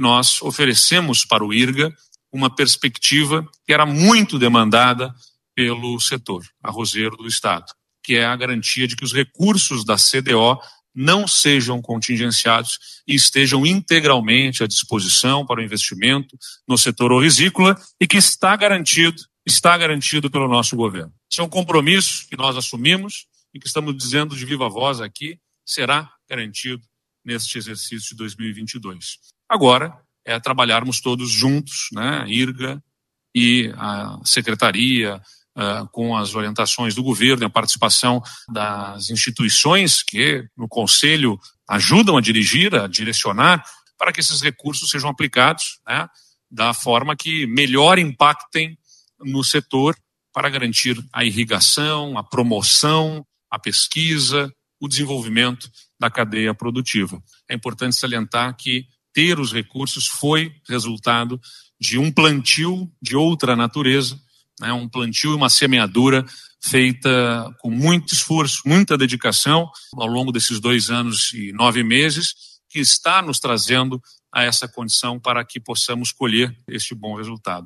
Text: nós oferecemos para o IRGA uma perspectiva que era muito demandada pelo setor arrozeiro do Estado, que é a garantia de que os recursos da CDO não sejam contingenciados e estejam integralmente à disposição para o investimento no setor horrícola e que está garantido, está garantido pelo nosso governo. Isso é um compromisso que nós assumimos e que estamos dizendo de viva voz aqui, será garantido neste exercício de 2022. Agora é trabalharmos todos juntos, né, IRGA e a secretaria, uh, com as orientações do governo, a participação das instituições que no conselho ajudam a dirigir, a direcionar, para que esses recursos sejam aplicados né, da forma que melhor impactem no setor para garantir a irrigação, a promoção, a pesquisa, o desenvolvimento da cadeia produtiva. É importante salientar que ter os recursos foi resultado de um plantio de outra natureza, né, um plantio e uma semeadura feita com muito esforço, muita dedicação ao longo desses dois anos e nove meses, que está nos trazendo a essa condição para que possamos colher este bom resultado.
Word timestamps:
nós 0.00 0.40
oferecemos 0.42 1.24
para 1.24 1.44
o 1.44 1.52
IRGA 1.52 1.92
uma 2.32 2.54
perspectiva 2.54 3.46
que 3.66 3.72
era 3.72 3.84
muito 3.84 4.38
demandada 4.38 5.12
pelo 5.54 5.98
setor 5.98 6.44
arrozeiro 6.62 7.16
do 7.16 7.26
Estado, 7.26 7.66
que 8.02 8.14
é 8.14 8.24
a 8.24 8.36
garantia 8.36 8.86
de 8.86 8.94
que 8.94 9.04
os 9.04 9.12
recursos 9.12 9.84
da 9.84 9.96
CDO 9.96 10.60
não 10.94 11.26
sejam 11.26 11.80
contingenciados 11.80 12.78
e 13.06 13.14
estejam 13.14 13.66
integralmente 13.66 14.62
à 14.62 14.66
disposição 14.66 15.44
para 15.44 15.60
o 15.60 15.62
investimento 15.62 16.36
no 16.66 16.78
setor 16.78 17.12
horrícola 17.12 17.80
e 18.00 18.06
que 18.06 18.16
está 18.16 18.54
garantido, 18.56 19.22
está 19.46 19.76
garantido 19.76 20.30
pelo 20.30 20.48
nosso 20.48 20.76
governo. 20.76 21.12
Isso 21.30 21.40
é 21.40 21.44
um 21.44 21.48
compromisso 21.48 22.26
que 22.28 22.36
nós 22.36 22.56
assumimos 22.56 23.26
e 23.54 23.58
que 23.58 23.66
estamos 23.66 23.96
dizendo 23.96 24.36
de 24.36 24.44
viva 24.44 24.68
voz 24.68 25.00
aqui, 25.00 25.38
será 25.64 26.10
garantido 26.28 26.82
neste 27.28 27.58
exercício 27.58 28.10
de 28.10 28.16
2022. 28.16 29.18
Agora 29.46 29.94
é 30.24 30.40
trabalharmos 30.40 31.00
todos 31.00 31.30
juntos, 31.30 31.88
né, 31.92 32.24
IRGA 32.26 32.82
e 33.34 33.70
a 33.76 34.18
secretaria, 34.24 35.20
uh, 35.54 35.86
com 35.92 36.16
as 36.16 36.34
orientações 36.34 36.94
do 36.94 37.02
governo, 37.02 37.44
a 37.44 37.50
participação 37.50 38.22
das 38.50 39.10
instituições 39.10 40.02
que 40.02 40.48
no 40.56 40.66
conselho 40.66 41.38
ajudam 41.68 42.16
a 42.16 42.22
dirigir, 42.22 42.74
a 42.74 42.86
direcionar, 42.86 43.62
para 43.98 44.10
que 44.10 44.20
esses 44.20 44.40
recursos 44.40 44.88
sejam 44.88 45.10
aplicados 45.10 45.80
né, 45.86 46.08
da 46.50 46.72
forma 46.72 47.14
que 47.14 47.46
melhor 47.46 47.98
impactem 47.98 48.78
no 49.20 49.44
setor 49.44 49.94
para 50.32 50.48
garantir 50.48 50.96
a 51.12 51.24
irrigação, 51.24 52.16
a 52.16 52.24
promoção, 52.24 53.26
a 53.50 53.58
pesquisa, 53.58 54.50
o 54.80 54.88
desenvolvimento 54.88 55.70
da 55.98 56.10
cadeia 56.10 56.54
produtiva. 56.54 57.22
É 57.48 57.54
importante 57.54 57.96
salientar 57.96 58.56
que 58.56 58.86
ter 59.12 59.40
os 59.40 59.52
recursos 59.52 60.06
foi 60.06 60.52
resultado 60.68 61.40
de 61.80 61.98
um 61.98 62.10
plantio 62.10 62.90
de 63.00 63.16
outra 63.16 63.56
natureza, 63.56 64.20
né, 64.60 64.72
um 64.72 64.88
plantio 64.88 65.32
e 65.32 65.34
uma 65.34 65.48
semeadura 65.48 66.24
feita 66.60 67.54
com 67.60 67.70
muito 67.70 68.12
esforço, 68.12 68.62
muita 68.66 68.98
dedicação 68.98 69.70
ao 69.94 70.06
longo 70.06 70.32
desses 70.32 70.60
dois 70.60 70.90
anos 70.90 71.32
e 71.32 71.52
nove 71.52 71.82
meses, 71.82 72.34
que 72.68 72.80
está 72.80 73.22
nos 73.22 73.38
trazendo 73.38 74.02
a 74.32 74.42
essa 74.42 74.68
condição 74.68 75.18
para 75.18 75.44
que 75.44 75.58
possamos 75.58 76.12
colher 76.12 76.54
este 76.68 76.94
bom 76.94 77.16
resultado. 77.16 77.56